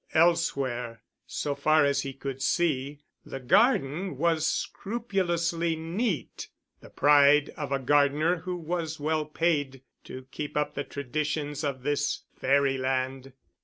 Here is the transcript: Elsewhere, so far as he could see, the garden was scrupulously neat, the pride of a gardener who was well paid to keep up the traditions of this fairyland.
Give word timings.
Elsewhere, 0.15 1.03
so 1.27 1.53
far 1.53 1.85
as 1.85 2.01
he 2.01 2.11
could 2.11 2.41
see, 2.41 3.01
the 3.23 3.39
garden 3.39 4.17
was 4.17 4.47
scrupulously 4.47 5.75
neat, 5.75 6.47
the 6.79 6.89
pride 6.89 7.49
of 7.49 7.71
a 7.71 7.77
gardener 7.77 8.37
who 8.37 8.55
was 8.57 8.99
well 8.99 9.25
paid 9.25 9.83
to 10.05 10.25
keep 10.31 10.57
up 10.57 10.73
the 10.73 10.83
traditions 10.83 11.63
of 11.63 11.83
this 11.83 12.23
fairyland. 12.35 13.33